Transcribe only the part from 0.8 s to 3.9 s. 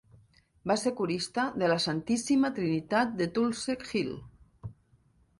ser corista de la Santíssima Trinitat de Tulse